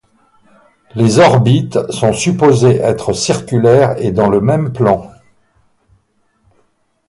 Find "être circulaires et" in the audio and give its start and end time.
2.77-4.11